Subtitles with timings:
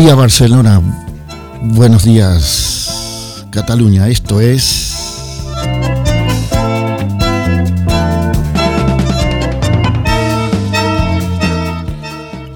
[0.00, 0.80] Día Barcelona,
[1.60, 4.94] buenos días Cataluña, esto es...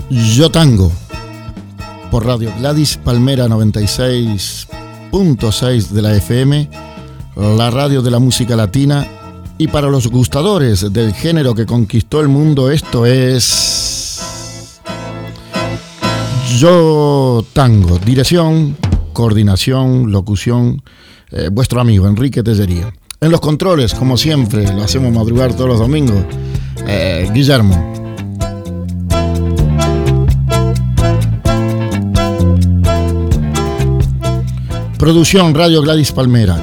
[0.08, 0.90] Yo Tango,
[2.10, 6.70] por Radio Gladys Palmera 96.6 de la FM,
[7.36, 9.06] la radio de la música latina,
[9.58, 13.63] y para los gustadores del género que conquistó el mundo, esto es...
[16.58, 18.76] Yo Tango, dirección,
[19.12, 20.82] coordinación, locución,
[21.32, 22.92] eh, vuestro amigo Enrique Tellería.
[23.20, 26.24] En los controles, como siempre, lo hacemos madrugar todos los domingos,
[26.86, 27.92] eh, Guillermo.
[34.96, 36.56] Producción Radio Gladys Palmera.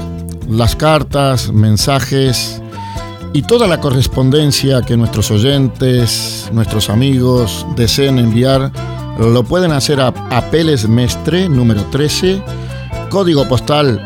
[0.48, 2.62] Las cartas, mensajes
[3.34, 8.72] y toda la correspondencia que nuestros oyentes, nuestros amigos deseen enviar
[9.18, 12.42] lo pueden hacer a Apeles Mestre, número 13,
[13.10, 14.04] código postal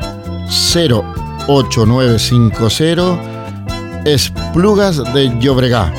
[1.46, 5.92] 08950, Esplugas de Llobregá.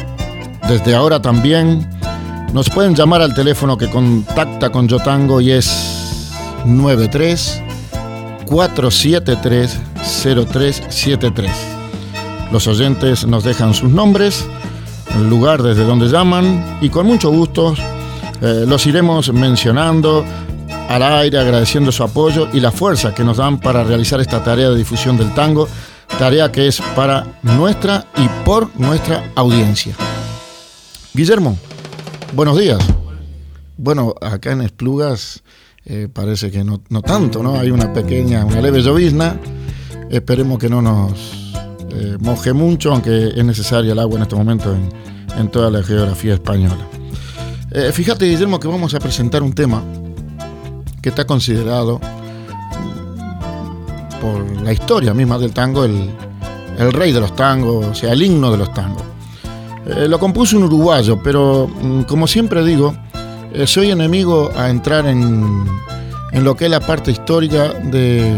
[0.68, 1.88] Desde ahora también
[2.54, 6.32] nos pueden llamar al teléfono que contacta con Yotango y es
[6.66, 7.62] 93
[8.46, 9.78] 473
[10.24, 11.52] 0373.
[12.52, 14.46] Los oyentes nos dejan sus nombres,
[15.16, 17.76] el lugar desde donde llaman y con mucho gusto
[18.42, 20.24] eh, los iremos mencionando
[20.90, 24.70] al aire, agradeciendo su apoyo y la fuerza que nos dan para realizar esta tarea
[24.70, 25.68] de difusión del tango,
[26.20, 29.96] tarea que es para nuestra y por nuestra audiencia.
[31.14, 31.58] Guillermo,
[32.34, 32.80] buenos días.
[33.78, 35.44] Bueno, acá en Esplugas
[35.86, 37.60] eh, parece que no, tanto, ¿no?
[37.60, 39.40] Hay una pequeña, una leve llovizna.
[40.10, 41.54] Esperemos que no nos
[41.92, 44.76] eh, moje mucho, aunque es necesaria el agua en este momento
[45.38, 46.88] en toda la geografía española.
[47.72, 49.84] Eh, fíjate, Guillermo, que vamos a presentar un tema
[51.02, 52.00] que está considerado
[54.22, 56.10] por la historia misma del tango el,
[56.94, 59.04] rey de los tangos, o sea, el himno de los tangos.
[59.86, 62.96] Eh, lo compuso un uruguayo, pero mm, como siempre digo,
[63.54, 65.66] eh, soy enemigo a entrar en,
[66.32, 68.34] en, lo que es la parte histórica de,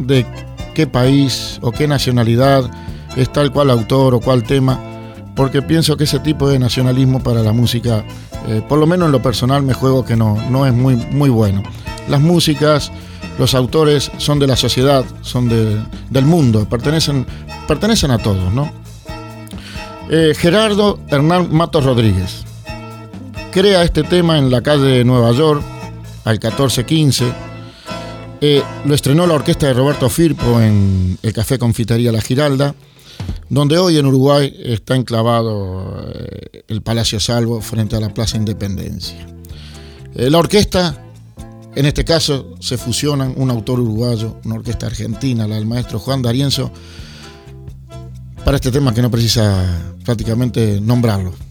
[0.00, 0.26] de
[0.74, 2.68] qué país o qué nacionalidad
[3.16, 4.95] es tal cual autor o cual tema
[5.36, 8.04] porque pienso que ese tipo de nacionalismo para la música,
[8.48, 11.28] eh, por lo menos en lo personal, me juego que no, no es muy, muy
[11.28, 11.62] bueno.
[12.08, 12.90] Las músicas,
[13.38, 17.26] los autores son de la sociedad, son del mundo, pertenecen,
[17.68, 18.72] pertenecen a todos, ¿no?
[20.08, 22.44] Eh, Gerardo Hernán Matos Rodríguez
[23.50, 25.62] crea este tema en la calle de Nueva York
[26.24, 27.24] al 1415.
[28.40, 32.74] Eh, lo estrenó la orquesta de Roberto Firpo en el Café Confitería La Giralda
[33.48, 39.26] donde hoy en Uruguay está enclavado eh, el Palacio Salvo frente a la Plaza Independencia.
[40.14, 41.02] Eh, la orquesta,
[41.74, 46.22] en este caso, se fusionan un autor uruguayo, una orquesta argentina, la del maestro Juan
[46.22, 46.70] D'Arienzo,
[48.44, 49.64] para este tema que no precisa
[50.04, 51.45] prácticamente nombrarlo.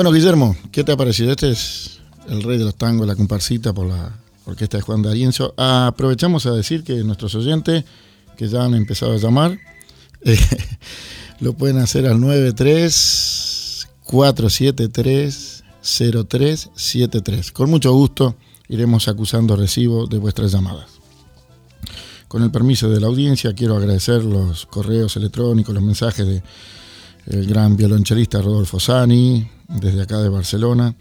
[0.00, 1.30] Bueno, Guillermo, ¿qué te ha parecido?
[1.30, 4.10] Este es el rey de los tangos, la comparsita por la
[4.46, 5.52] orquesta de Juan D'Arienzo.
[5.58, 7.84] aprovechamos a decir que nuestros oyentes
[8.34, 9.58] que ya han empezado a llamar
[10.22, 10.38] eh,
[11.40, 17.52] lo pueden hacer al 93 473 0373.
[17.52, 18.36] Con mucho gusto
[18.68, 20.88] iremos acusando recibo de vuestras llamadas.
[22.26, 26.42] Con el permiso de la audiencia, quiero agradecer los correos electrónicos, los mensajes de
[27.26, 30.94] el gran violonchelista Rodolfo Sani, desde acá de Barcelona,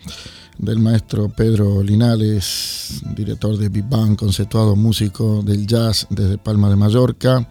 [0.57, 6.75] del maestro Pedro Linales, director de Big Bang, conceptuado músico del jazz desde Palma de
[6.75, 7.47] Mallorca.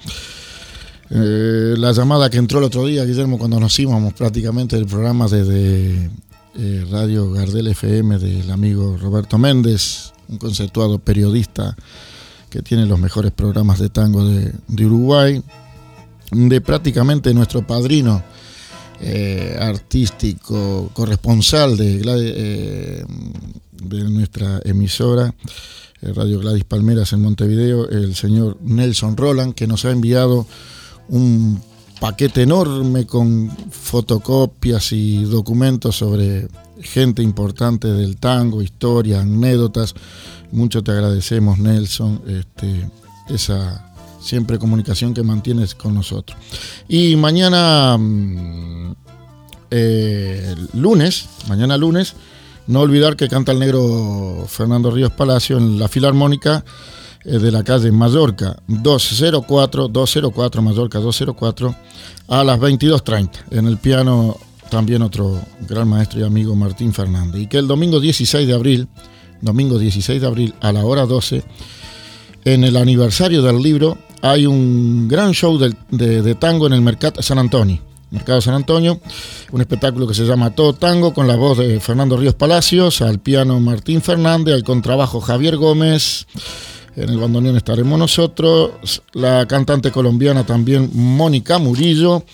[1.11, 5.26] Eh, la llamada que entró el otro día, Guillermo, cuando nos íbamos prácticamente del programa
[5.26, 6.11] desde
[6.55, 11.75] eh, Radio Gardel FM del amigo Roberto Méndez, un conceptuado periodista
[12.50, 15.43] que tiene los mejores programas de tango de, de Uruguay,
[16.31, 18.23] de prácticamente nuestro padrino
[19.00, 23.05] eh, artístico, corresponsal de, eh,
[23.73, 25.35] de nuestra emisora,
[26.02, 30.47] eh, Radio Gladys Palmeras en Montevideo, el señor Nelson Roland, que nos ha enviado
[31.09, 31.61] un
[32.00, 36.49] paquete enorme con fotocopias y documentos sobre
[36.81, 39.95] gente importante del tango, historia, anécdotas.
[40.52, 42.88] Mucho te agradecemos, Nelson, este,
[43.28, 43.88] esa
[44.20, 46.38] siempre comunicación que mantienes con nosotros.
[46.88, 48.92] Y mañana, mm,
[49.70, 52.14] eh, lunes, mañana lunes,
[52.66, 56.64] no olvidar que canta el negro Fernando Ríos Palacio en la Filarmónica
[57.25, 61.75] eh, de la calle Mallorca 204, 204, Mallorca 204,
[62.28, 63.30] a las 22.30.
[63.50, 64.37] En el piano
[64.70, 67.42] también otro gran maestro y amigo Martín Fernández.
[67.42, 68.88] Y que el domingo 16 de abril,
[69.40, 71.42] domingo 16 de abril a la hora 12,
[72.44, 77.38] en el aniversario del libro, hay un gran show de, tango en el Mercado San
[77.38, 77.80] Antonio.
[78.10, 79.00] Mercado San Antonio,
[79.52, 83.18] un espectáculo que se llama Todo Tango con la voz de Fernando Ríos Palacios, al
[83.18, 86.26] piano Martín Fernández, al contrabajo Javier Gómez,
[86.98, 92.25] en el bandoneón estaremos nosotros, la cantante colombiana también Mónica Murillo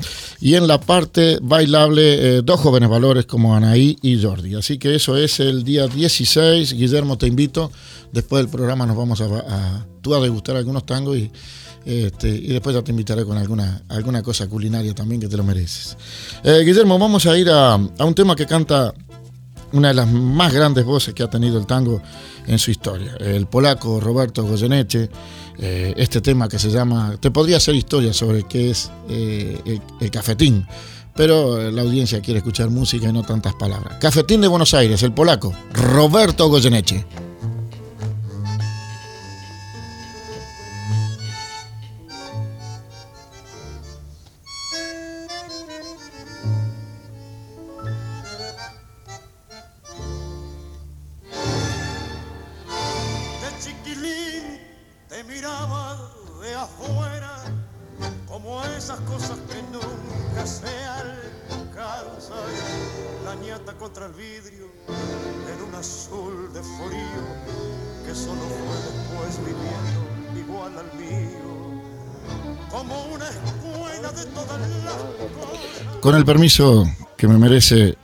[0.41, 4.55] y en la parte bailable eh, dos jóvenes valores como Anaí y Jordi.
[4.55, 6.73] Así que eso es el día 16.
[6.73, 7.71] Guillermo, te invito.
[8.11, 11.31] Después del programa nos vamos a, a, tú a degustar algunos tangos y
[11.85, 15.45] este, y después ya te invitaré con alguna, alguna cosa culinaria también que te lo
[15.45, 15.97] mereces.
[16.43, 18.95] Eh, Guillermo, vamos a ir a, un tema que canta
[19.73, 22.01] una de las más grandes voces que ha tenido el tango
[22.47, 25.11] en su historia, el polaco Roberto Goyeneche.
[25.57, 30.11] Eh, este tema que se llama, te podría hacer historia sobre qué es eh, el,
[30.11, 30.67] cafetín,
[31.15, 33.99] pero la audiencia quiere escuchar música y no tantas palabras.
[34.01, 37.07] Cafetín de Buenos Aires, el polaco, Roberto Goyeneche.
[76.05, 77.97] Con el permiso que me merece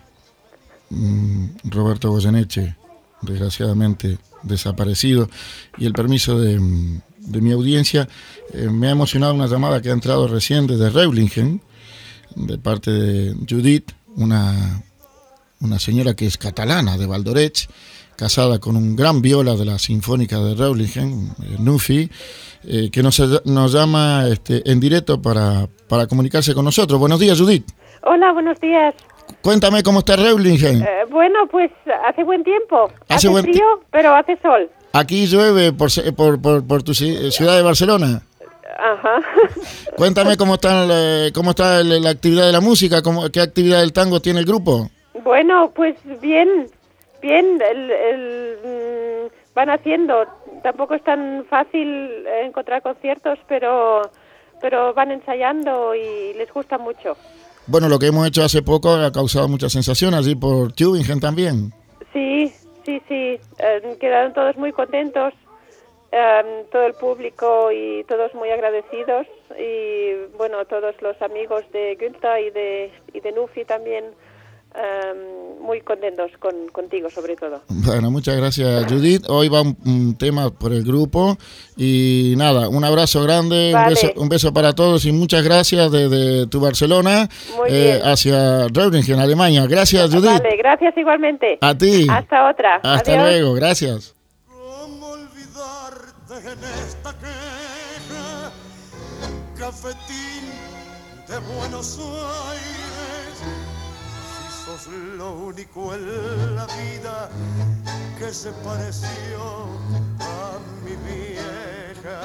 [0.89, 2.75] mm, Roberto Goyeneche,
[3.21, 5.29] desgraciadamente desaparecido,
[5.77, 7.03] y el permiso de, mm,
[7.43, 8.09] mi audiencia,
[8.55, 11.61] eh, me ha emocionado una llamada que ha entrado recién desde Reublingen,
[12.37, 14.83] de parte de Judith, una,
[15.61, 17.69] una señora que es catalana de Valdorech,
[18.17, 22.09] casada con un gran viola de la Sinfónica de Reublingen, eh, Nufi,
[22.65, 26.99] eh, que nos, nos llama este, en directo para, para comunicarse con nosotros.
[26.99, 27.67] Buenos días, Judith.
[28.03, 28.95] Hola, buenos días.
[29.43, 30.83] Cuéntame cómo está Reublingen.
[30.83, 31.71] Eh, bueno, pues
[32.07, 32.91] hace buen tiempo.
[33.09, 34.71] Hace, frío, pero hace sol.
[34.93, 35.91] Aquí llueve por,
[36.41, 38.23] por, por, tu ciudad de Barcelona.
[38.79, 39.21] Ajá.
[39.97, 40.87] Cuéntame cómo está,
[41.35, 44.89] cómo está la actividad de la música, cómo, qué actividad del tango tiene el grupo.
[45.23, 46.69] Bueno, pues bien,
[47.21, 50.25] bien, el, mm, van haciendo.
[50.63, 54.11] Tampoco es tan fácil encontrar conciertos, pero,
[54.61, 57.17] pero van ensayando y les gusta mucho.
[57.67, 61.73] Bueno, lo que hemos hecho hace poco ha causado mucha sensación allí por Tübingen también.
[62.13, 62.53] Sí,
[62.85, 63.39] sí, sí.
[63.59, 65.33] Eh, quedaron todos muy contentos,
[66.11, 69.27] eh, todo el público y todos muy agradecidos.
[69.59, 74.07] Y bueno, todos los amigos de Günther y de, y de Nufi también
[74.75, 77.63] em, muy contentos con, contigo sobre todo.
[77.69, 79.25] Bueno, muchas gracias Judith.
[79.29, 81.37] Hoy va un, tema por el grupo
[81.77, 83.75] y nada, un abrazo grande,
[84.17, 87.29] un, beso, para todos y muchas gracias desde tu Barcelona
[87.69, 89.67] eh, hacia Reuringen, Alemania.
[89.67, 90.43] Gracias Judith.
[90.43, 91.59] Vale, gracias igualmente.
[91.61, 92.07] A ti.
[92.09, 92.81] Hasta otra.
[92.83, 94.15] Hasta luego, gracias.
[99.71, 100.51] cafetín
[101.29, 102.80] de Buenos Aires.
[104.89, 107.29] Lo único en la vida
[108.19, 109.67] que se pareció
[110.21, 112.23] a mi vieja.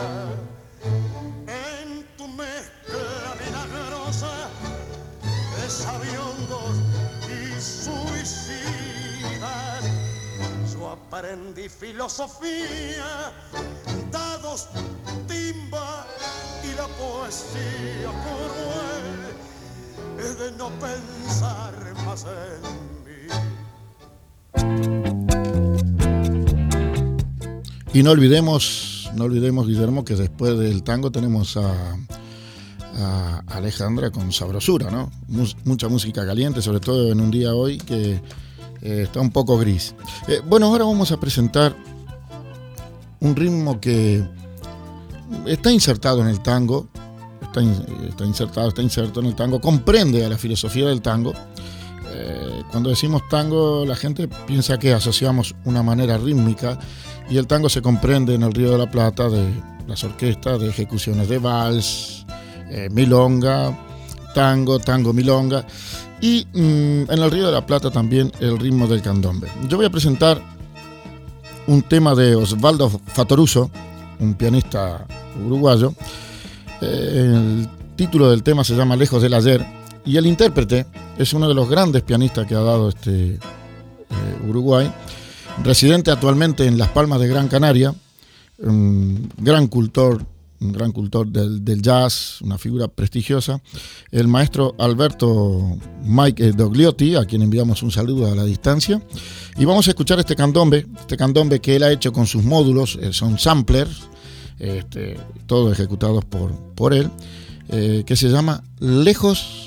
[1.48, 4.50] En tu mezcla milagrosa
[5.58, 6.78] de sabiondos
[7.28, 8.24] y suicidas,
[10.74, 13.34] yo aprendí filosofía,
[14.12, 14.70] dados
[15.28, 16.08] timba
[16.64, 19.36] y la poesía cruel
[20.38, 21.95] de no pensar
[27.94, 31.98] Y no olvidemos, no olvidemos, Guillermo, que después del tango tenemos a,
[33.48, 35.12] Alejandra con sabrosura, ¿no?
[35.64, 38.22] mucha música caliente, sobre todo en un día hoy que
[38.82, 39.96] eh, está un poco gris.
[40.28, 41.76] Eh, bueno, ahora vamos a presentar
[43.20, 44.24] un ritmo que
[45.46, 46.88] está insertado en el tango,
[47.42, 47.62] está,
[48.26, 51.34] insertado, está inserto en el tango, comprende a la filosofía del tango.
[52.28, 56.80] Eh, cuando decimos tango, la gente piensa que asociamos una manera rítmica
[57.30, 59.48] y el tango se comprende en el Río de la Plata de
[59.88, 62.26] las orquestas, de ejecuciones de vals,
[62.72, 63.78] eh, milonga,
[64.34, 65.66] tango, tango, milonga
[66.20, 69.48] y mm, en el Río de la Plata también el ritmo del candombe.
[69.70, 70.42] Yo voy a presentar
[71.68, 73.70] un tema de Osvaldo Fatoruso,
[74.20, 75.06] un pianista
[75.46, 75.94] uruguayo.
[76.82, 79.64] Eh, el título del tema se llama Lejos del ayer
[80.04, 83.40] y el intérprete es uno de los grandes pianistas que ha dado este eh,
[84.48, 84.92] Uruguay,
[85.64, 87.96] residente actualmente en Las Palmas de Gran Canaria,
[88.60, 90.26] un gran cultor,
[90.60, 93.62] un gran cultor del, jazz, una figura prestigiosa,
[94.12, 99.02] el maestro Alberto Mike Dogliotti, a quien enviamos un saludo a la distancia.
[99.58, 102.98] Y vamos a escuchar este candombe, este candombe que él ha hecho con sus módulos,
[103.02, 104.10] eh, son samplers,
[104.60, 105.18] este,
[105.48, 107.10] todos ejecutados por, por él,
[107.70, 109.65] eh, que se llama Lejos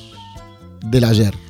[0.83, 1.48] del ayer.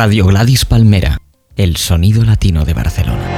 [0.00, 1.20] Radio Gladys Palmera,
[1.56, 3.28] el sonido latino de Barcelona.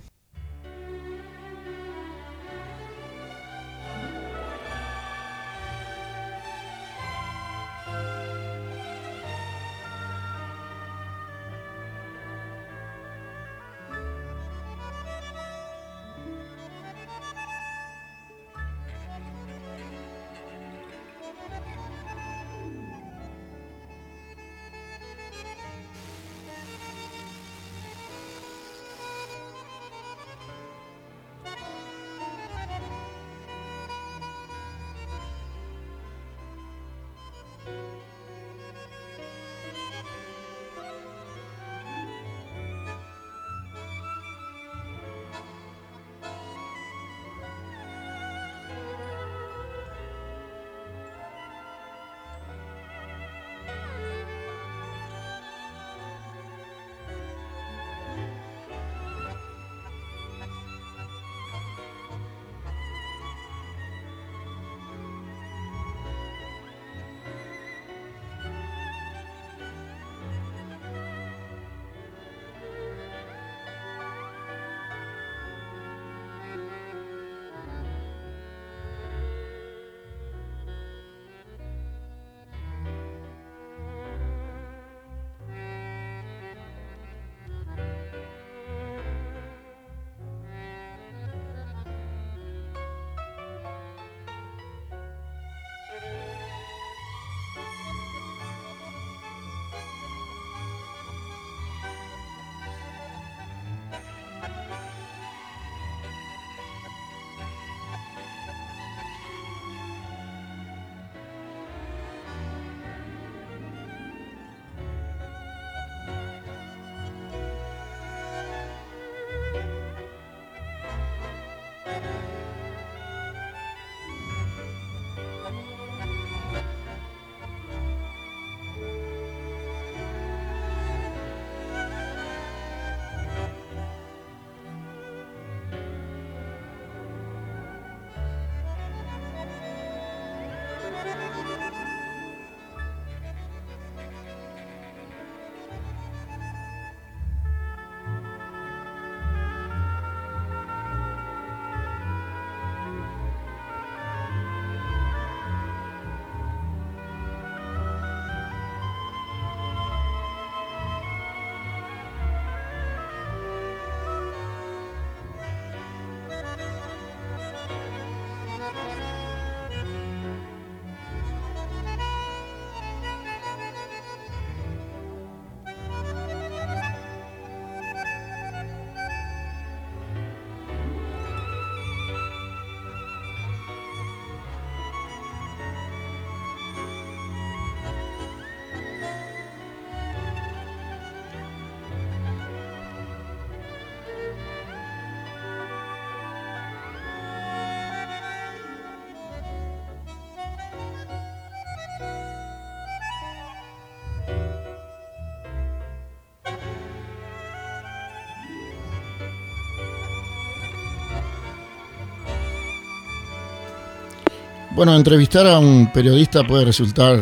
[214.75, 217.21] Bueno, entrevistar a un periodista puede resultar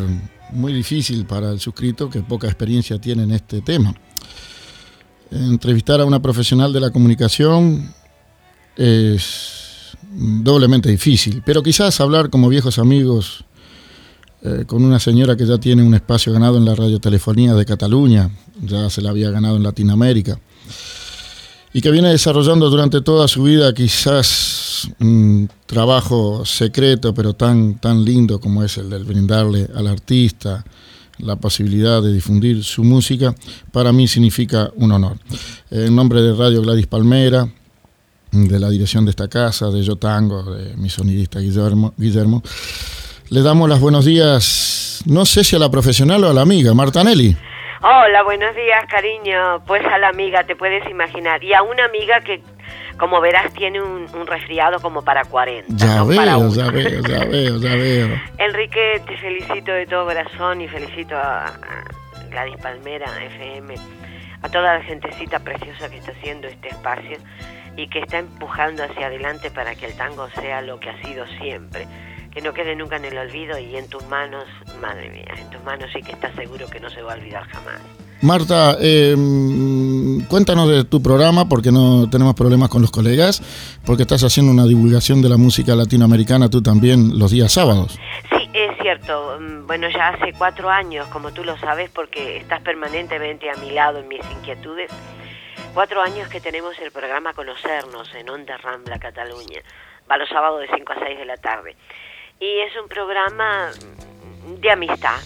[0.52, 3.94] muy difícil para el suscrito que poca experiencia tiene en este tema.
[5.30, 7.94] Entrevistar a una profesional de la comunicación
[8.78, 13.44] es doblemente difícil, pero quizás hablar como viejos amigos
[14.44, 18.32] eh, con una señora que ya tiene un espacio ganado en la radiotelefonía de Cataluña,
[18.62, 20.40] ya se la había ganado en Latinoamérica,
[21.74, 28.04] y que viene desarrollando durante toda su vida quizás un trabajo secreto, pero tan, tan
[28.04, 30.64] lindo como es el de brindarle al artista
[31.20, 33.34] la posibilidad de difundir su música,
[33.72, 35.18] para mí significa un honor.
[35.70, 37.48] En nombre de Radio Gladys Palmera,
[38.32, 42.42] de la dirección de esta casa, de Yo Tango, de mi sonidista Guillermo, Guillermo,
[43.30, 46.74] le damos los buenos días, no sé si a la profesional o a la amiga,
[46.74, 47.36] Martanelli.
[47.84, 49.64] Hola, buenos días, cariño.
[49.66, 51.44] Pues a la amiga, te puedes imaginar.
[51.44, 52.44] Y a una amiga que,
[53.02, 55.74] como verás, tiene un, resfriado como para 40.
[55.76, 58.22] Ya veo, ya veo, ya veo, ya veo.
[58.38, 61.84] Enrique, te felicito de todo corazón y felicito a, a
[62.30, 63.74] Gladys Palmera, FM,
[64.44, 67.18] a toda la gentecita preciosa que está haciendo este espacio
[67.76, 71.26] y que está empujando hacia adelante para que el tango sea lo que ha sido
[71.40, 71.88] siempre
[72.32, 74.46] que no quede nunca en el olvido y en tus manos,
[74.80, 77.46] madre mía, en tus manos sí que estás seguro que no se va a olvidar
[77.50, 77.82] jamás.
[78.22, 79.16] Marta, eh,
[80.30, 83.42] cuéntanos de tu programa, porque no tenemos problemas con los colegas,
[83.86, 87.98] porque estás haciendo una divulgación de la música latinoamericana tú también los días sábados.
[88.30, 89.38] Sí, es cierto.
[89.40, 93.72] Mm, bueno, ya hace cuatro años, como tú lo sabes, porque estás permanentemente a mi
[93.72, 94.92] lado en mis inquietudes,
[95.74, 99.62] cuatro años que tenemos el programa Conocernos en Onda Rambla, Cataluña.
[100.10, 101.76] Va los sábados de 5 a 6 de la tarde
[102.42, 103.70] y es un programa
[104.60, 105.22] de amistad.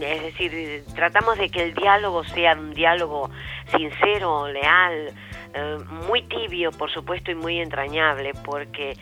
[0.00, 3.30] Es decir, tratamos de que el diálogo sea un diálogo
[3.76, 5.12] sincero, leal,
[5.54, 5.78] eh,
[6.08, 8.96] muy tibio, por supuesto, y muy entrañable, porque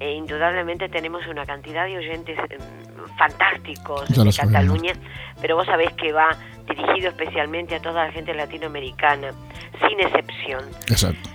[0.00, 2.58] eh, indudablemente tenemos una cantidad de oyentes eh,
[3.18, 4.92] fantásticos de Cataluña,
[5.40, 6.28] pero vos sabés que va
[6.66, 9.32] dirigido especialmente a toda la gente latinoamericana,
[9.88, 10.64] sin excepción.
[10.88, 11.28] Exacto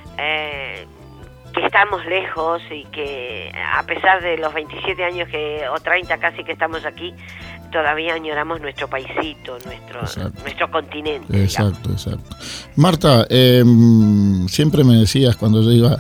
[1.54, 6.44] que estamos lejos y que a pesar de los 27 años que o 30 casi
[6.44, 7.14] que estamos aquí,
[7.74, 10.02] todavía añoramos nuestro paisito, nuestro
[10.44, 11.44] nuestro continente.
[11.44, 12.38] Exacto, exacto.
[12.76, 15.98] Marta, em, siempre me decías cuando yo iba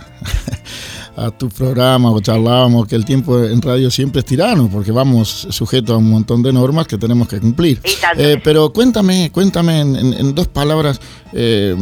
[1.16, 5.48] a tu programa o charlábamos que el tiempo en radio siempre es tirano, porque vamos
[5.50, 7.80] sujetos a un montón de normas que tenemos que cumplir.
[8.18, 11.00] Eh, pero cuéntame, cuéntame en, dos palabras,
[11.34, 11.76] eh,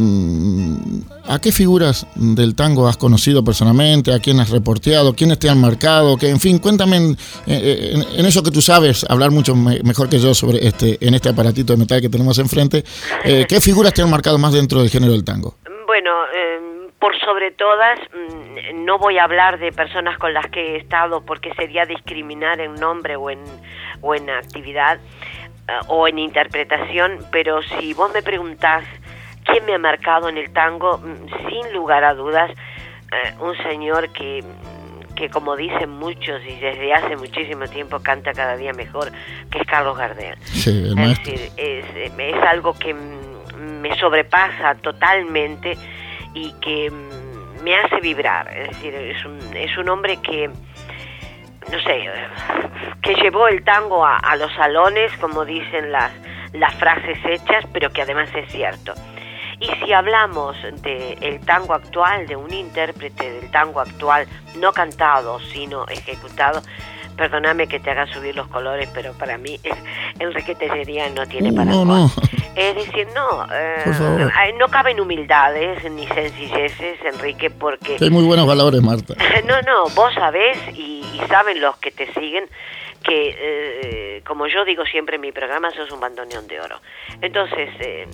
[1.26, 4.12] ¿a qué figuras del tango has conocido personalmente?
[4.12, 5.14] ¿A quién has reporteado?
[5.14, 6.16] ¿Quiénes te han marcado?
[6.16, 10.66] Que, en fin, cuéntame en, eso que tú sabes, hablar mucho mejor que yo sobre
[10.66, 12.84] este, en este aparatito de metal que tenemos enfrente,
[13.24, 15.56] eh, ¿qué figuras te han marcado más dentro del género del tango?
[15.86, 16.10] Bueno,
[17.02, 21.26] por sobre todas, mm, no voy a hablar de personas con las que he estado
[21.26, 23.40] porque sería discriminar en nombre o en,
[24.02, 25.00] o en actividad
[25.66, 28.84] eh, o en interpretación, pero si vos me preguntás
[29.44, 34.12] quién me ha marcado en el tango, mm, sin lugar a dudas, eh, un señor
[34.12, 34.44] que
[35.16, 39.12] que como dicen muchos y desde hace muchísimo tiempo canta cada día mejor,
[39.50, 40.38] que es Carlos Gardel.
[40.40, 41.84] es decir, es,
[42.16, 45.76] es algo que me sobrepasa totalmente
[46.34, 48.48] y que mm, me hace vibrar.
[48.48, 52.10] Es decir, es un, es un hombre que, no sé,
[53.02, 56.12] que llevó el tango a, los salones, como dicen las,
[56.52, 58.94] las frases hechas, pero que además es cierto.
[59.60, 64.26] Y si hablamos del el tango actual, de un intérprete del tango actual,
[64.58, 66.62] no cantado, sino ejecutado,
[67.16, 69.60] perdóname que te haga subir los colores, pero para mí
[70.18, 72.10] el requetería no tiene para no,
[72.54, 77.96] Es decir, no, eh, no caben humildades ni sencilleces, Enrique, porque...
[77.98, 79.14] Hay muy buenos valores, Marta.
[79.46, 82.44] no, no, vos sabés y, saben los que te siguen
[83.02, 86.80] que, eh, como yo digo siempre en mi programa, sos un bandoneón de oro.
[87.22, 88.06] Entonces, eh,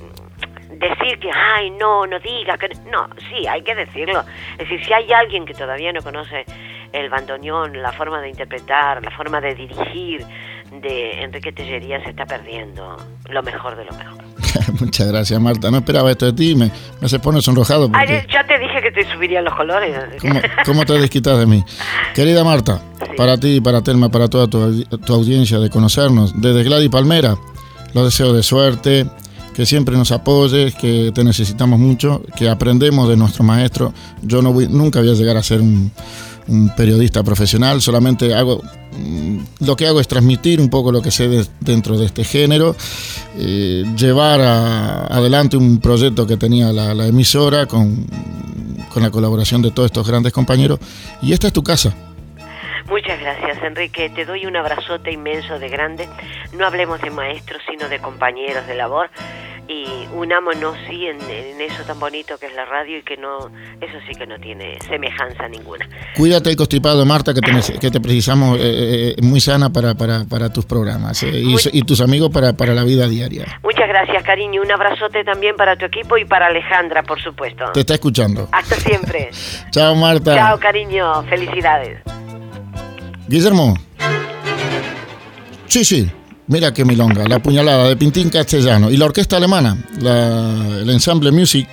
[0.71, 2.69] decir que, ay, no, no digas que...
[2.91, 4.25] No, sí, hay que decirlo.
[4.53, 6.45] Es decir, si hay alguien que todavía no conoce
[6.93, 10.25] el bandoneón, la forma de interpretar, la forma de dirigir
[10.81, 12.97] de Enrique Tellería se está perdiendo
[13.31, 14.19] lo mejor de lo mejor.
[14.81, 15.71] Muchas gracias, Marta.
[15.71, 17.91] No esperaba esto de ti, me, me se pone sonrojado.
[17.91, 18.27] Porque...
[18.31, 19.95] ya te dije que te subirían los colores.
[20.65, 21.65] ¿Cómo, te desquitas de mí?
[22.15, 22.81] Querida Marta,
[23.17, 27.37] para ti, para Telma, para toda tu, tu audiencia de conocernos, desde Gladys Palmera,
[27.95, 29.07] los deseo de suerte,
[29.55, 33.93] que siempre nos apoyes, que te necesitamos mucho, que aprendemos de nuestro maestro.
[34.23, 35.91] Yo no voy, nunca voy a llegar a ser un
[36.49, 38.63] un periodista profesional, solamente hago
[39.61, 41.29] lo que hago es transmitir un poco lo que sé
[41.61, 42.75] dentro de este género,
[43.37, 48.07] eh, llevar adelante un proyecto que tenía la, emisora con,
[48.93, 50.79] con, la colaboración de todos estos grandes compañeros.
[51.23, 51.95] Y esta es tu casa.
[52.89, 54.11] Muchas gracias, Enrique.
[54.11, 56.09] Te doy un abrazote inmenso de grande.
[56.57, 59.11] No hablemos de maestros, sino de compañeros de labor
[59.69, 61.19] y unámonos sí en,
[61.61, 63.51] eso tan bonito que es la radio y que no
[63.81, 65.89] eso sí que no tiene semejanza ninguna.
[66.17, 70.25] Cuídate el constipado, Marta, que te, que te precisamos eh, eh, muy sana para, para,
[70.25, 73.61] para tus programas eh, y, tus amigos para, para la vida diaria.
[73.63, 74.63] Muchas gracias, cariño.
[74.63, 77.67] Un abrazote también para tu equipo y para Alejandra, por supuesto.
[77.73, 78.49] Te está escuchando.
[78.53, 79.31] Hasta siempre.
[79.71, 80.35] Chao, Marta.
[80.35, 81.23] Chao, cariño.
[81.25, 82.01] Felicidades.
[83.29, 83.75] Guillermo.
[85.67, 86.11] Sí, sí.
[86.49, 91.69] Mira qué milonga, la puñalada de Pintín Castellano y la orquesta alemana, el ensamble Music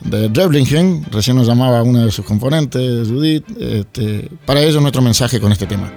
[0.00, 5.40] de Döblingen, recién nos llamaba una de sus componentes, Judith, este, para ellos nuestro mensaje
[5.40, 5.92] con este tema.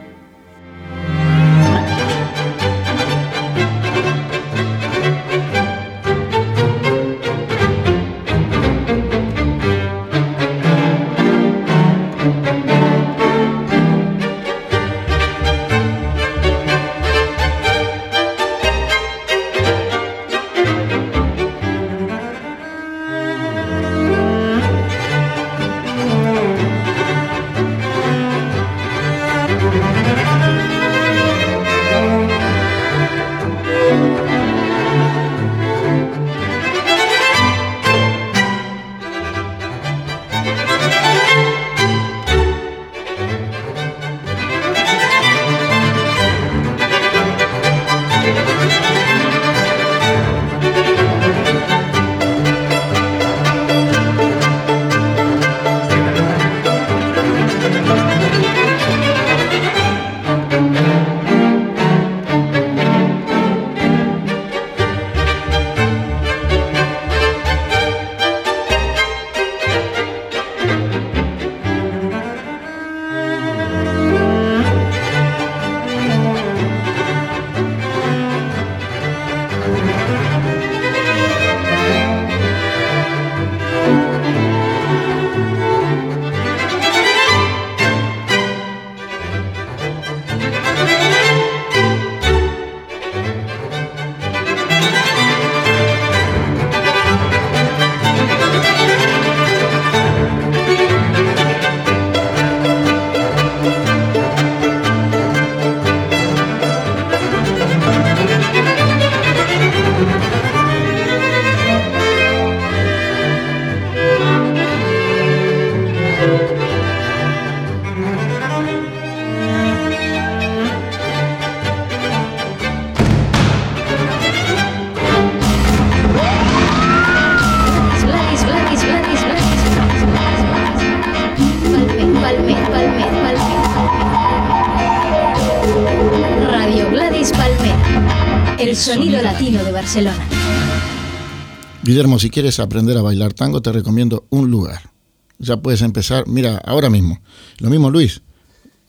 [141.82, 144.92] Guillermo, si quieres aprender a bailar tango, te recomiendo un lugar.
[145.40, 147.20] Ya puedes empezar, mira, ahora mismo.
[147.58, 148.22] Lo mismo Luis,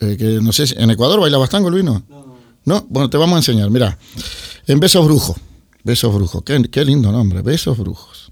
[0.01, 1.85] eh, que no sé, ¿en Ecuador bailabas tango, Luis?
[1.85, 2.05] No.
[2.67, 2.87] no.
[2.91, 3.97] Bueno, te vamos a enseñar, mira.
[4.67, 5.37] En Besos Brujos.
[5.85, 8.31] Besos Brujos, qué, qué lindo nombre, Besos Brujos.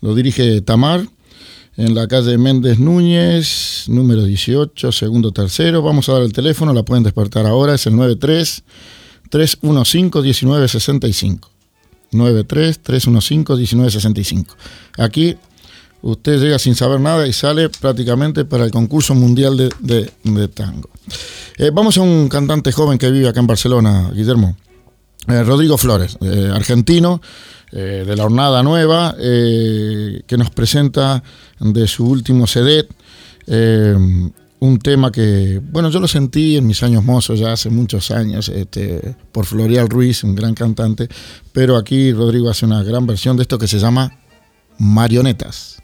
[0.00, 1.06] Lo dirige Tamar
[1.76, 5.82] en la calle Méndez Núñez, número 18, segundo tercero.
[5.82, 8.64] Vamos a dar el teléfono, la pueden despertar ahora, es el 93
[9.28, 11.55] 315 1965.
[12.12, 14.46] 93-315-1965.
[14.98, 15.36] Aquí
[16.02, 19.68] usted llega sin saber nada y sale prácticamente para el concurso mundial de,
[20.48, 20.90] tango.
[21.56, 24.56] Eh, vamos a un cantante joven que vive acá en Barcelona, Guillermo.
[25.28, 27.20] Eh, Rodrigo Flores, eh, argentino,
[27.72, 31.20] de la Hornada Nueva, que nos presenta
[31.58, 32.86] de su último CD
[34.66, 38.48] un tema que, bueno, yo lo sentí en mis años mozos, ya hace muchos años,
[38.48, 41.08] este, por Florial Ruiz, un gran cantante,
[41.52, 44.18] pero aquí Rodrigo hace una gran versión de esto que se llama
[44.78, 45.82] Marionetas.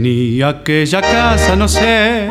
[0.00, 2.26] Tenía aquella casa, no sé,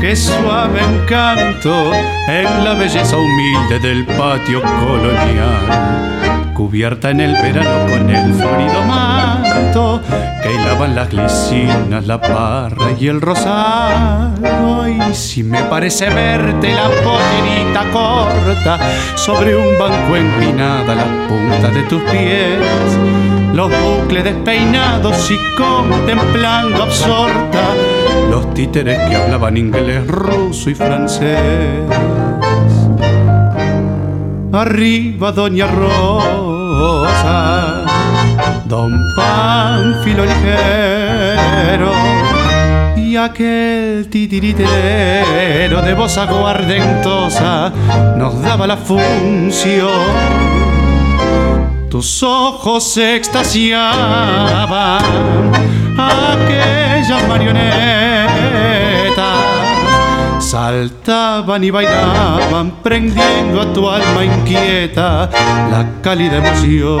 [0.00, 1.92] qué suave encanto
[2.26, 10.00] en la belleza humilde del patio colonial, cubierta en el verano con el florido manto
[10.54, 14.34] cantaban las glicinas, la parra y el rosal.
[15.10, 18.78] Y si me parece verte la pollerita corta
[19.16, 22.58] sobre un banco empinada la punta de tus pies,
[23.54, 27.74] los bucles despeinados y contemplando absorta
[28.30, 31.38] los títeres que hablaban inglés, ruso y francés.
[34.52, 36.90] Arriba, Doña Rosa
[38.70, 41.92] don Pánfilo ligero
[42.96, 47.72] y aquel titiritero de voz aguardentosa
[48.16, 49.90] nos daba la función.
[51.90, 55.02] Tus ojos se extasiaban,
[55.98, 57.90] aquellas marionetas
[60.38, 65.28] saltaban y bailaban, prendiendo a tu alma inquieta
[65.70, 67.00] la cálida emoción.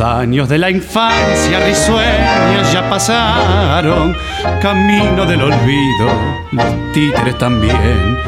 [0.00, 4.16] Años de la infancia risueños ya pasaron,
[4.60, 6.08] camino del olvido,
[6.52, 8.18] los títeres también,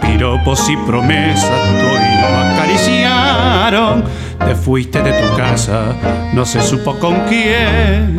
[0.00, 4.04] piropos y promesas tu oído acariciaron.
[4.44, 5.94] Te fuiste de tu casa,
[6.34, 8.18] no se supo con quién,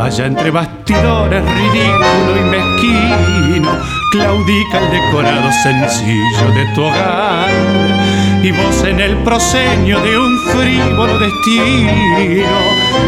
[0.00, 3.70] allá entre bastidores ridículo y mezquino,
[4.12, 8.11] claudica el decorado sencillo de tu hogar
[8.42, 11.92] y vos en el proseño de un frívolo destino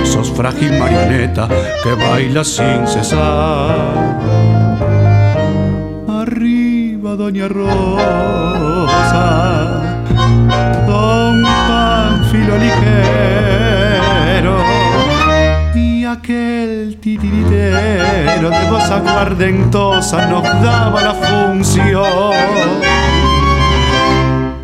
[0.05, 1.49] sos frágil marioneta
[1.82, 4.20] que baila sin cesar.
[6.09, 7.72] Arriba, doña Rosa,
[10.87, 12.95] don Panfilo ligero
[15.74, 22.35] y aquel titiritero de voz aguardentosa nos daba la función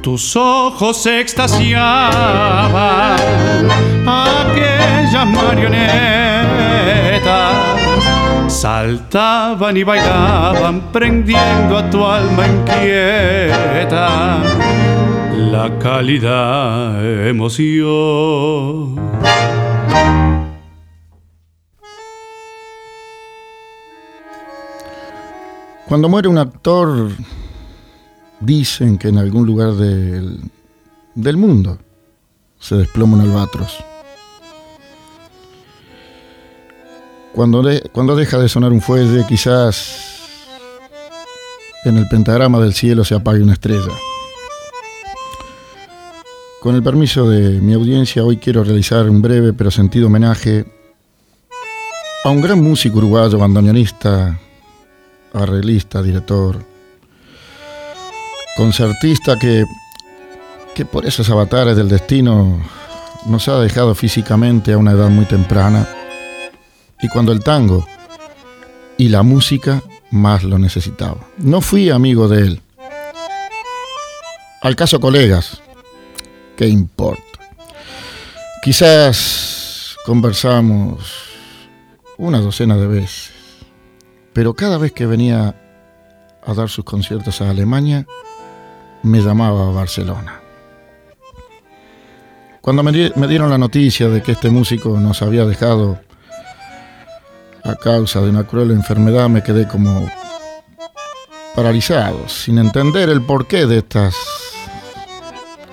[0.03, 3.18] tus ojos extasiaban,
[4.07, 6.01] aquellas marionetas
[8.48, 14.38] saltaban y bailaban, prendiendo a tu alma inquieta
[15.36, 18.98] la cálida emoción.
[25.86, 27.11] Cuando muere un actor
[28.41, 30.41] Dicen que en algún lugar del,
[31.14, 31.78] del mundo
[32.59, 33.76] se desploma un albatros.
[37.32, 37.62] Cuando,
[37.93, 40.11] cuando deja de sonar un fuelle, quizás
[41.84, 43.93] en el pentagrama del cielo se apague una estrella.
[46.61, 50.66] Con el permiso de mi audiencia, hoy quiero realizar un breve pero sentido homenaje
[52.24, 54.38] a un gran músico uruguayo, bandoneonista,
[55.32, 56.69] arreglista, director,
[58.57, 59.64] concertista que,
[60.74, 62.61] que por esos avatares del destino
[63.26, 65.88] nos ha dejado físicamente a una edad muy temprana
[67.03, 67.86] y cuando el tango
[68.98, 71.18] y la música más lo necesitaba.
[71.38, 72.62] No fui amigo de él.
[74.62, 75.62] Al caso colegas,
[76.57, 77.22] ¿qué importa?
[78.62, 81.30] Quizás conversamos
[82.18, 83.32] una docena de veces,
[84.34, 85.55] pero cada vez que venía
[86.42, 88.07] a dar sus conciertos a Alemania,
[89.03, 90.40] me llamaba Barcelona.
[92.61, 95.98] Cuando me, dieron la noticia de que este músico nos había dejado
[97.64, 100.11] a causa de una cruel enfermedad, me quedé como
[101.55, 104.14] paralizado, sin entender el porqué de estas,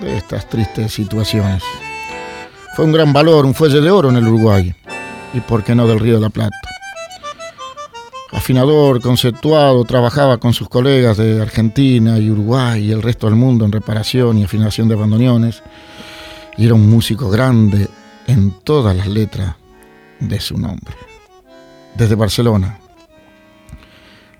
[0.00, 1.62] de estas tristes situaciones.
[2.74, 4.74] Fue un gran valor, un fuelle de oro en el Uruguay,
[5.34, 6.77] y por qué no del Río de la Plata
[8.30, 13.64] afinador, conceptuado, trabajaba con sus colegas de Argentina y Uruguay y el resto del mundo
[13.64, 15.62] en reparación y afinación de bandoneones,
[16.56, 17.88] y era un músico grande
[18.26, 19.56] en todas las letras
[20.20, 20.94] de su nombre.
[21.94, 22.78] Desde Barcelona,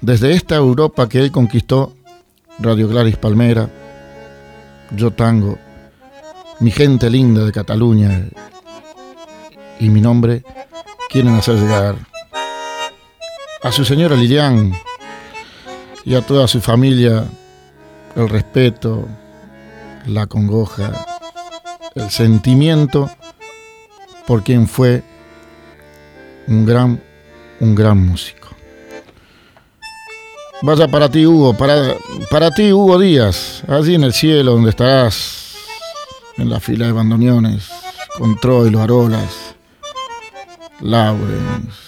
[0.01, 1.95] desde esta Europa que él conquistó,
[2.59, 3.71] Radio Gladys Palmera,
[4.95, 5.59] Yo Tango,
[6.61, 8.27] mi gente linda de Cataluña
[9.79, 10.43] y mi nombre
[11.09, 11.97] quieren hacer llegar
[13.63, 14.73] a su señora Lilian
[16.05, 17.25] y a toda su familia
[18.15, 19.07] el respeto,
[20.07, 20.93] la congoja,
[21.95, 23.11] el sentimiento
[24.27, 25.03] por quien fue
[26.47, 27.03] un gran,
[27.61, 28.49] un gran músico.
[30.63, 31.95] Vaya para ti, Hugo, para,
[32.31, 35.55] para ti, Hugo Díaz, allí en el cielo donde estarás,
[36.37, 37.69] en la fila de bandoneones,
[38.17, 39.55] con Troilo, Arolas,
[40.81, 41.88] Laurens,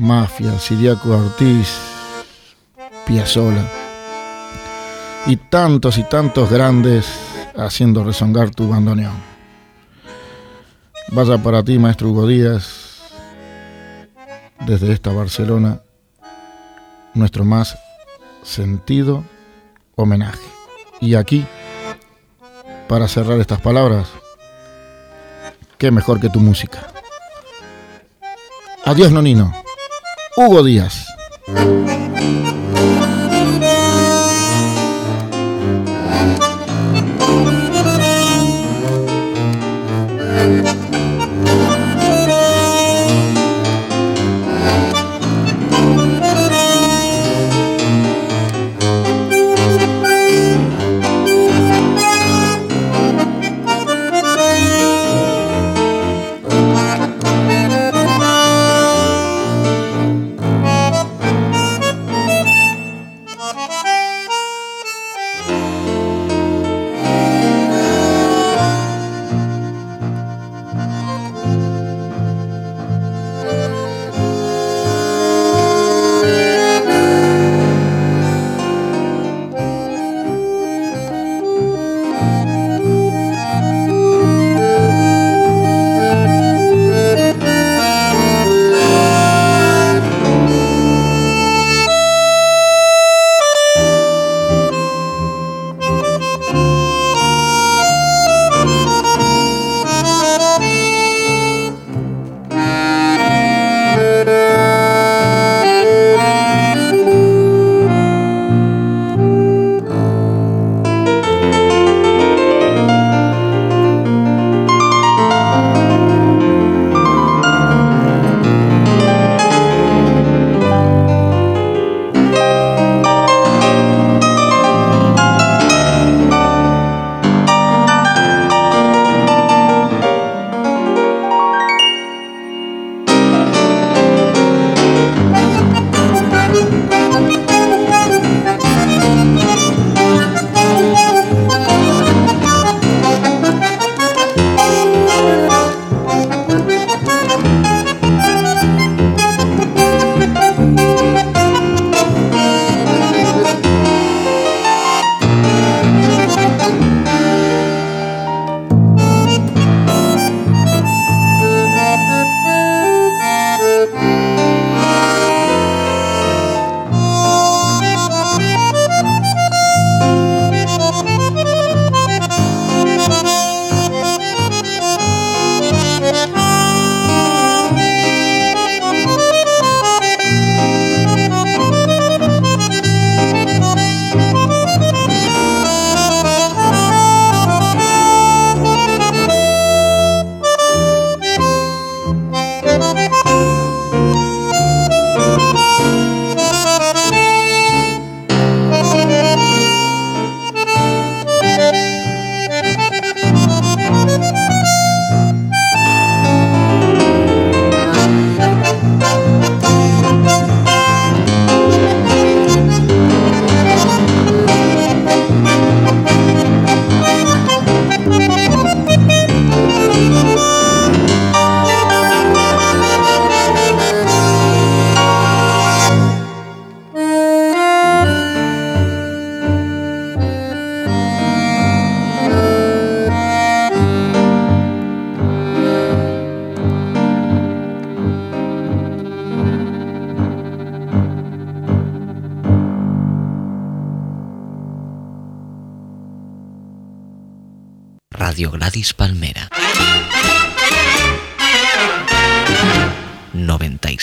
[0.00, 1.68] Mafia, Siriaco Ortiz,
[3.06, 3.64] Piazzola.
[5.26, 7.06] y tantos y tantos grandes
[7.54, 9.22] haciendo rezongar tu bandoneón.
[11.08, 13.02] Vaya para ti, maestro Hugo Díaz,
[14.60, 15.82] desde esta Barcelona,
[17.12, 17.76] nuestro más
[18.42, 19.22] sentido
[19.96, 20.40] homenaje.
[21.00, 21.44] Y aquí,
[22.88, 24.08] para cerrar estas palabras,
[25.76, 26.90] qué mejor que tu música.
[28.86, 29.52] Adiós, Nonino.
[30.40, 31.06] Hugo Díaz.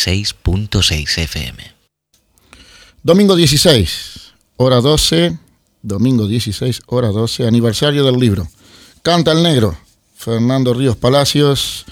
[0.08, 1.58] 96.6 FM.
[3.04, 5.38] Domingo 16, hora 12.
[5.82, 8.48] Domingo 16, hora 12, aniversario del libro.
[9.02, 9.78] Canta el negro.
[10.16, 11.86] Fernando Ríos Palacios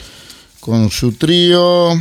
[0.62, 1.92] con su trío.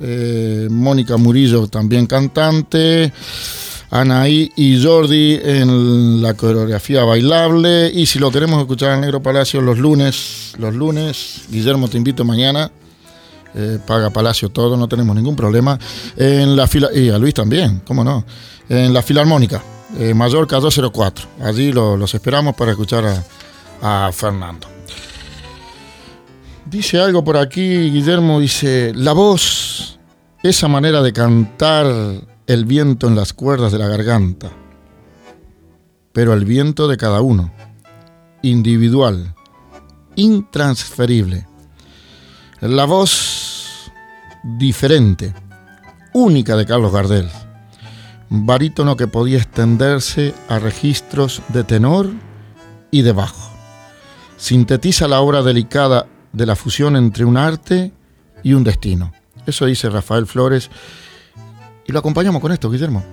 [0.00, 3.12] Eh, Mónica Murillo también cantante.
[3.90, 7.90] Anaí y Jordi en la coreografía bailable.
[7.94, 12.24] Y si lo queremos escuchar en Negro Palacio los lunes, los lunes, Guillermo te invito
[12.24, 12.70] mañana.
[13.54, 15.78] Eh, paga Palacio todo, no tenemos ningún problema.
[16.16, 18.24] En la fila, y a Luis también, cómo no.
[18.68, 19.62] En la Filarmónica,
[19.98, 21.26] eh, Mallorca 204.
[21.42, 23.04] Allí los esperamos para escuchar
[23.80, 24.68] a, a Fernando.
[26.66, 29.98] Dice algo por aquí, Guillermo dice, la voz,
[30.42, 31.86] esa manera de cantar
[32.46, 34.50] el viento en las cuerdas de la garganta.
[36.12, 37.52] pero al viento de cada uno,
[38.42, 39.34] individual,
[40.16, 41.46] intransferible.
[42.60, 43.39] La voz
[44.42, 45.34] diferente,
[46.12, 47.28] única de Carlos Gardel,
[48.28, 52.08] barítono que podía extenderse a registros de tenor
[52.90, 53.50] y de bajo.
[54.36, 57.92] Sintetiza la obra delicada de la fusión entre un arte
[58.42, 59.12] y un destino.
[59.46, 60.70] Eso dice Rafael Flores.
[61.86, 63.04] Y lo acompañamos con esto, Guillermo.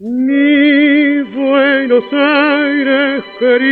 [0.00, 3.68] Mi Buenos Aires querido,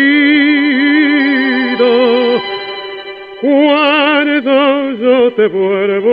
[3.40, 6.10] cuando yo te vuelvo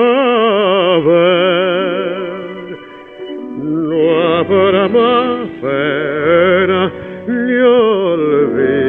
[0.00, 2.78] a ver,
[3.62, 6.92] no habrá más pena
[7.28, 8.82] ni olvido.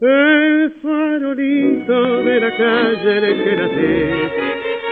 [0.00, 4.30] El farolito de la calle en el que nací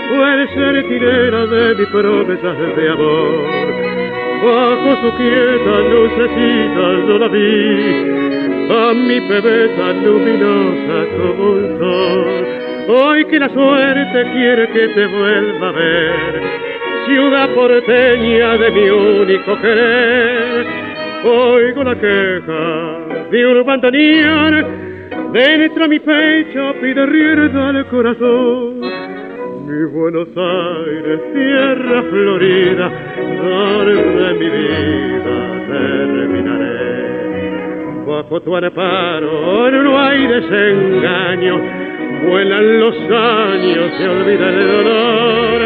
[0.08, 3.88] puede ser tirera de mis promesas de amor.
[4.43, 12.47] Bajo su quieta lucecita yo la vi, a mi bebé tan luminosa como un sol.
[12.89, 16.43] Hoy que la suerte quiere que te vuelva a ver,
[17.07, 20.66] ciudad porteña de mi único querer.
[21.24, 28.88] Oigo la queja de un bandoneón, dentro mi pecho pide rienda al corazón
[29.68, 32.90] mi Buenos Aires, tierra florida,
[33.92, 35.36] de mi vida
[35.68, 36.86] terminaré.
[38.06, 41.60] Bajo tu amparo no hay desengaño,
[42.30, 45.60] vuelan los años, se olvida el dolor.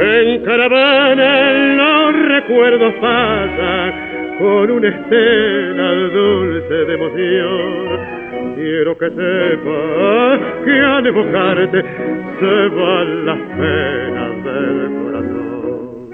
[0.00, 8.13] En caravana los recuerdos pasan con una estela dulce de emoción
[8.54, 11.82] Quiero que sepas que al evocarte
[12.38, 16.10] se van las penas del corazón.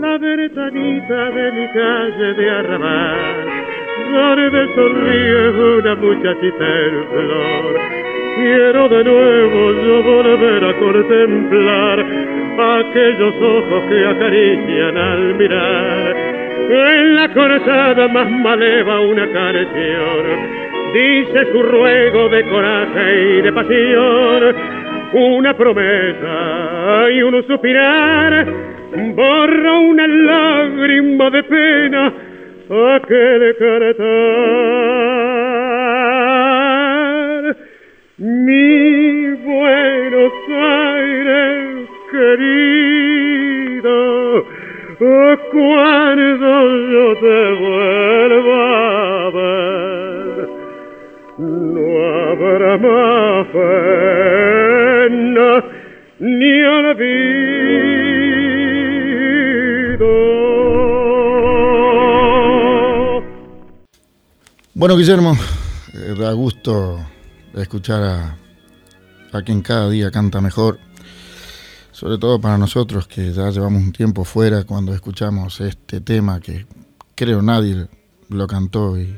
[0.00, 3.16] La ventanita de mi calle de arrabal,
[4.12, 7.74] donde sonríe una muchachita en flor.
[8.36, 12.04] Quiero de nuevo yo volver a contemplar
[12.80, 16.16] aquellos ojos que acarician al mirar.
[16.68, 20.63] En la corazada más maleva una canción
[20.94, 24.54] dice su ruego de coraje y de pasión,
[25.12, 28.46] una promesa y un suspirar,
[29.16, 32.12] borra una lágrima de pena
[32.70, 34.14] a que cantar.
[38.18, 43.96] Mi Buenos Aires querido,
[45.50, 46.52] cuando
[46.92, 49.03] yo te vuelva
[51.38, 55.64] no habrá más pena
[56.20, 56.54] ni.
[64.76, 65.34] Bueno, Guillermo,
[65.94, 66.98] eh, da gusto
[67.54, 68.36] escuchar a,
[69.32, 70.78] a quien cada día canta mejor,
[71.90, 76.66] sobre todo para nosotros que ya llevamos un tiempo fuera cuando escuchamos este tema que
[77.14, 77.86] creo nadie
[78.28, 79.16] lo cantó y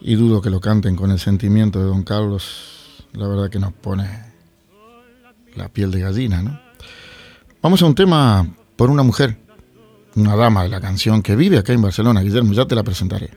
[0.00, 3.72] y dudo que lo canten con el sentimiento de Don Carlos, la verdad que nos
[3.72, 4.08] pone
[5.54, 6.60] la piel de gallina, ¿no?
[7.60, 8.46] Vamos a un tema
[8.76, 9.36] por una mujer,
[10.14, 13.30] una dama de la canción que vive acá en Barcelona, Guillermo, ya te la presentaré.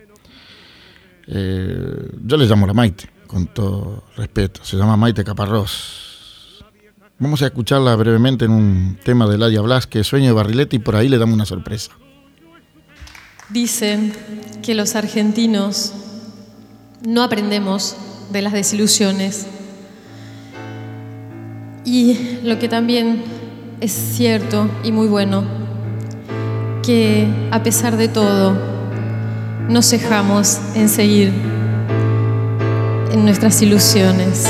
[1.28, 6.64] Eh, yo le llamo la Maite, con todo respeto, se llama Maite Caparrós.
[7.18, 10.80] Vamos a escucharla brevemente en un tema de Ladia Blas, que Sueño de Barrilete, y
[10.80, 11.92] por ahí le damos una sorpresa.
[13.50, 14.14] Dicen
[14.64, 15.94] que los argentinos
[17.04, 17.96] no aprendemos
[18.32, 19.46] de las desilusiones.
[21.84, 23.24] Y lo que también
[23.80, 25.44] es cierto y muy bueno,
[26.84, 28.54] que a pesar de todo,
[29.68, 31.32] no cejamos en seguir
[33.12, 34.46] en nuestras ilusiones.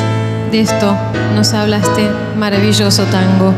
[0.52, 0.96] De esto
[1.36, 3.54] nos habla este maravilloso tango.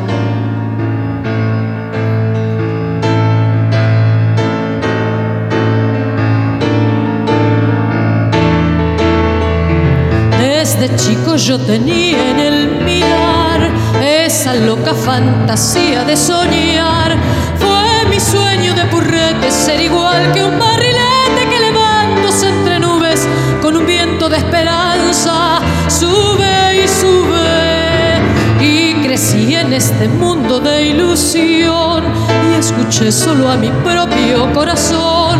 [11.45, 13.69] Yo tenía en el mirar
[14.01, 17.17] esa loca fantasía de soñar.
[17.57, 23.27] Fue mi sueño de purrete ser igual que un barrilete que levándose entre nubes
[23.61, 28.21] con un viento de esperanza sube y sube.
[28.61, 32.05] Y crecí en este mundo de ilusión
[32.53, 35.39] y escuché solo a mi propio corazón.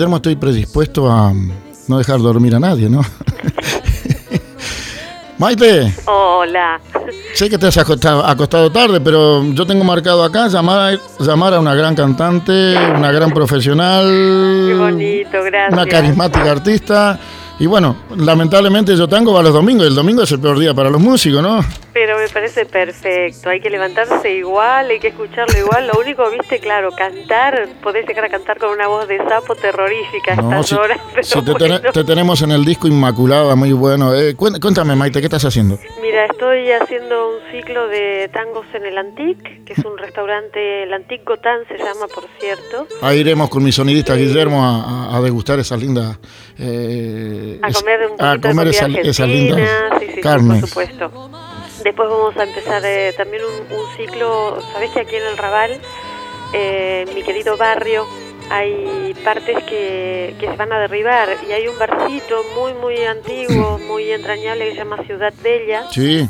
[0.00, 1.30] Guillermo, estoy predispuesto a
[1.88, 3.02] no dejar dormir a nadie, ¿no?
[5.36, 6.80] Maite, Hola.
[7.34, 11.60] sé que te has acostado, acostado tarde, pero yo tengo marcado acá llamar, llamar a
[11.60, 14.06] una gran cantante, una gran profesional,
[14.68, 15.72] Qué bonito, gracias.
[15.74, 17.20] una carismática artista.
[17.58, 20.72] Y bueno, lamentablemente yo tango va los domingos, y el domingo es el peor día
[20.72, 21.62] para los músicos, ¿no?
[21.92, 22.09] Pero
[22.40, 23.50] parece perfecto.
[23.50, 25.86] Hay que levantarse igual, hay que escucharlo igual.
[25.88, 30.36] Lo único, viste, claro, cantar, podés llegar a cantar con una voz de sapo terrorífica
[30.36, 30.98] No, estas si, horas.
[31.12, 34.14] Pero si te, tenemos en el disco Inmaculada, muy bueno.
[34.14, 35.78] Eh, cuént- cuéntame, Maite, ¿qué estás haciendo?
[36.00, 40.94] Mira, estoy haciendo un ciclo de tangos en el Antique, que es un restaurante, el
[40.94, 42.86] Antique Gotán se llama, por cierto.
[43.02, 46.18] Ahí iremos con mi sonidista Guillermo a, degustar esas lindas.
[46.58, 50.60] eh, A comer un a comer esa, sí, sí, sí, carnes.
[50.60, 51.30] por supuesto.
[51.82, 55.80] Después vamos a empezar eh, también un, un ciclo, sabés que aquí en el Raval,
[56.52, 58.06] eh, mi querido barrio,
[58.50, 63.78] hay partes que, que se van a derribar y hay un barcito muy, muy antiguo,
[63.78, 66.28] muy entrañable que se llama Ciudad Bella Sí,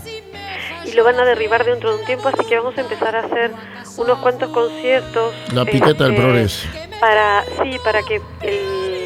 [0.85, 3.21] y lo van a derribar dentro de un tiempo, así que vamos a empezar a
[3.21, 3.53] hacer
[3.97, 5.35] unos cuantos conciertos.
[5.53, 6.69] la piqueta del este, progreso.
[7.01, 9.00] para sí para que el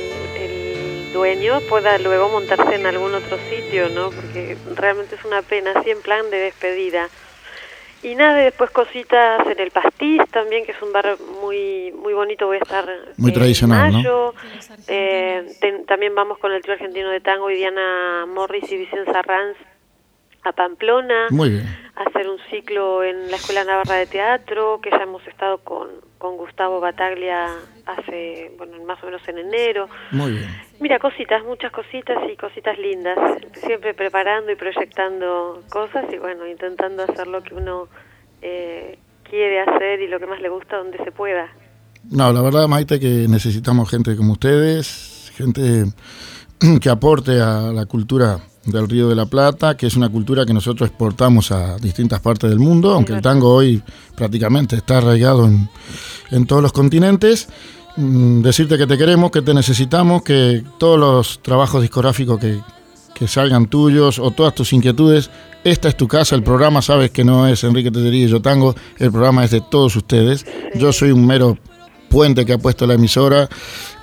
[1.14, 5.88] dueño pueda luego montarse en algún otro sitio no porque realmente es una pena así
[5.90, 7.08] en plan de despedida
[8.02, 12.12] y nada y después cositas en el Pastiz también que es un bar muy muy
[12.12, 12.84] bonito voy a estar
[13.16, 13.98] Muy en tradicional, ¿no?
[13.98, 14.34] mayo.
[14.88, 19.22] Eh, ten- también vamos con el trío argentino de tango y Diana Morris y Vicenza
[19.22, 19.56] Ranz
[20.44, 21.66] a Pamplona Muy bien.
[21.96, 25.88] hacer un ciclo en la Escuela Navarra de Teatro, que ya hemos estado con,
[26.18, 27.48] con Gustavo Bataglia
[27.86, 29.88] hace, bueno, más o menos en enero.
[30.12, 30.48] Muy bien.
[30.80, 33.18] Mira, cositas, muchas cositas y cositas lindas,
[33.54, 37.88] siempre preparando y proyectando cosas y bueno, intentando hacer lo que uno
[38.42, 41.48] eh, quiere hacer y lo que más le gusta donde se pueda.
[42.10, 45.84] No, la verdad, Maite, que necesitamos gente como ustedes, gente
[46.80, 50.54] que aporte a la cultura del Río de la Plata, que es una cultura que
[50.54, 53.82] nosotros exportamos a distintas partes del mundo, aunque el tango hoy
[54.16, 55.68] prácticamente está arraigado en,
[56.30, 57.48] en todos los continentes.
[57.96, 62.60] Mm, Decirte que te queremos, que te necesitamos, que todos los trabajos discográficos que,
[63.14, 65.30] que salgan tuyos o todas tus inquietudes,
[65.62, 68.74] esta es tu casa, el programa sabes que no es Enrique Tellería y Yo Tango,
[68.98, 70.44] el programa es de todos ustedes.
[70.74, 71.56] Yo soy un mero
[72.14, 73.48] puente que ha puesto la emisora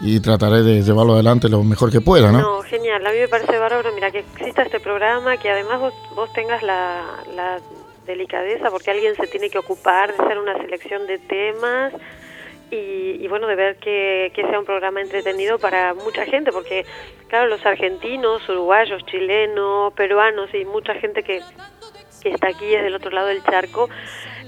[0.01, 2.41] y trataré de llevarlo adelante lo mejor que pueda, ¿no?
[2.41, 3.07] No, genial.
[3.07, 6.61] A mí me parece bárbaro, mira, que exista este programa, que además vos, vos tengas
[6.61, 7.59] la, la
[8.05, 11.93] delicadeza, porque alguien se tiene que ocupar de hacer una selección de temas
[12.69, 16.85] y, y bueno, de ver que, que sea un programa entretenido para mucha gente, porque
[17.29, 21.41] claro, los argentinos, uruguayos, chilenos, peruanos y mucha gente que,
[22.21, 23.89] que está aquí es del otro lado del charco,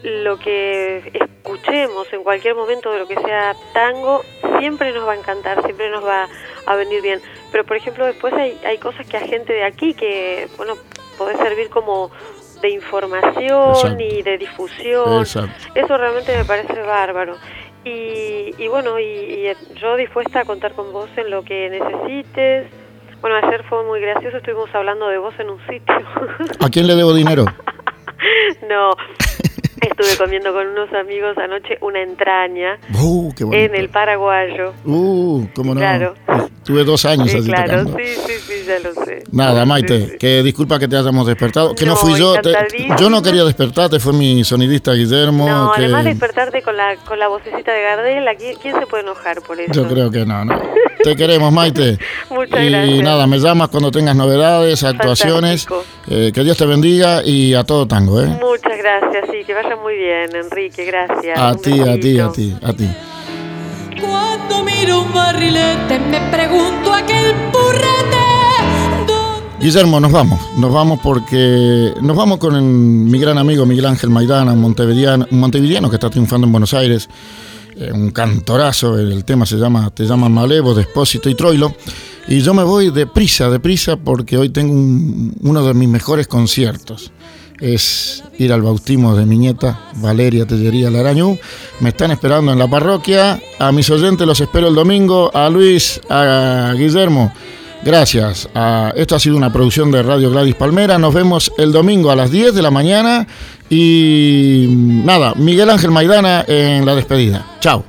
[0.04, 4.22] lo que escuchemos en cualquier momento de lo que sea tango,
[4.60, 6.28] siempre nos va a encantar, siempre nos va
[6.66, 7.22] a venir bien.
[7.52, 10.74] Pero, por ejemplo, después hay, hay cosas que a gente de aquí que, bueno,
[11.18, 12.12] puede servir como
[12.62, 14.04] de información Exacto.
[14.04, 15.20] y de difusión.
[15.20, 15.52] Exacto.
[15.76, 17.38] Eso realmente me parece bárbaro.
[17.86, 22.68] Y, y bueno, y, y yo dispuesta a contar con vos en lo que necesites.
[23.22, 25.96] Bueno, ayer fue muy gracioso, estuvimos hablando de vos en un sitio.
[26.60, 27.46] ¿A quién le debo dinero?
[28.70, 28.92] no,
[29.84, 34.74] estuve comiendo con unos amigos anoche una entraña Uh, qué en el paraguayo.
[34.86, 35.80] Uh, cómo no.
[35.80, 36.16] Claro.
[36.64, 37.98] Tuve dos años Sí, así claro, tocando.
[37.98, 39.24] sí, sí, sí, ya lo sé.
[39.32, 40.18] Nada, Maite, Sí, sí.
[40.18, 42.54] que disculpa que te hayamos despertado, que no, No, fui yo, te-
[42.98, 47.20] yo no quería despertarte, fue mi sonidista Guillermo, No, que además despertarte con la, con
[47.20, 49.74] la vocecita de Gardel, ¿a ¿quién, quién se puede enojar por eso?
[49.74, 50.56] yo creo que no, no.
[51.04, 51.98] Te queremos, Maite.
[52.30, 53.00] Muchas y gracias.
[53.04, 55.66] nada, me llamas cuando tengas novedades, actuaciones.
[56.08, 58.28] Eh, que Dios te bendiga y a todo tango, ¿eh?
[58.28, 61.40] Muchas gracias, sí, que vaya muy bien, Enrique, gracias.
[61.40, 62.90] A ti, a ti, a ti, a ti.
[64.02, 68.18] Cuando miro un barrilete me pregunto aquel purrete
[69.08, 73.86] ¿dónde Guillermo, nos vamos, nos vamos porque nos vamos con el- mi gran amigo Miguel
[73.86, 77.08] Ángel Maidana, un montevideano, un montevideano que está triunfando en Buenos Aires
[77.76, 81.76] eh, un cantorazo, el tema se llama Te llaman Malevo, Despósito y Troilo.
[82.28, 87.12] Y yo me voy deprisa, deprisa, porque hoy tengo uno de mis mejores conciertos.
[87.60, 91.38] Es ir al bautismo de mi nieta, Valeria Tellería Larañú.
[91.80, 93.42] Me están esperando en la parroquia.
[93.60, 95.32] A mis oyentes los espero el domingo.
[95.34, 97.32] A Luis, a Guillermo.
[97.86, 98.48] Gracias.
[98.96, 100.98] esto ha sido una producción de Radio Gladys Palmera.
[100.98, 103.28] Nos vemos el domingo a las 10 de la mañana.
[103.70, 107.46] Y nada, Miguel Ángel Maidana en la despedida.
[107.60, 107.84] Chao.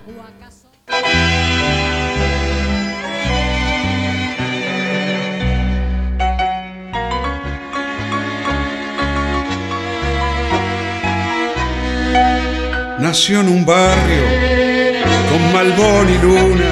[12.99, 14.22] Nació en un barrio
[15.30, 16.64] con malbón y luna,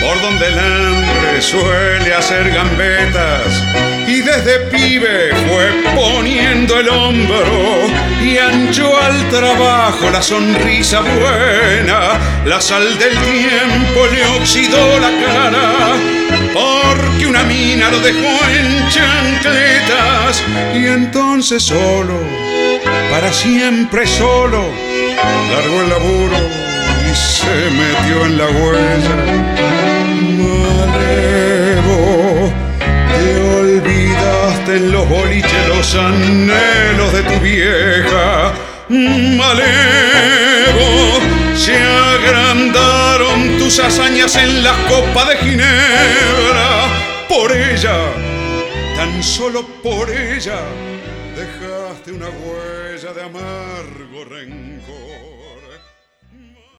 [0.00, 0.93] por donde el
[1.40, 3.62] suele hacer gambetas
[4.06, 7.86] y desde pibe fue poniendo el hombro
[8.22, 12.18] y anchó al trabajo la sonrisa buena.
[12.44, 15.96] La sal del tiempo le oxidó la cara
[16.52, 20.42] porque una mina lo dejó en chancletas
[20.74, 22.18] y entonces solo,
[23.10, 24.68] para siempre solo,
[25.50, 26.36] largó el laburo
[27.10, 29.93] y se metió en la huella.
[34.68, 38.54] En los boliches los anhelos de tu vieja.
[38.88, 39.60] Malevo,
[41.54, 46.86] se agrandaron tus hazañas en la copa de Ginebra.
[47.28, 48.12] Por ella,
[48.96, 50.60] tan solo por ella,
[51.36, 54.83] dejaste una huella de amargo rencor.